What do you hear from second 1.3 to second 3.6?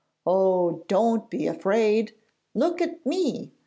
afraid! Look at me!